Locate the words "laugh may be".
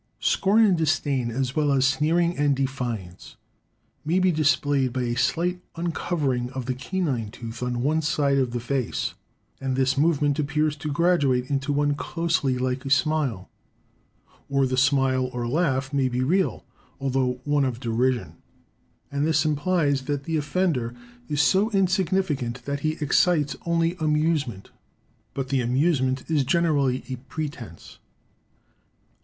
15.47-16.23